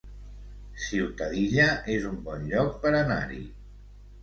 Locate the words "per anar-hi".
2.87-3.47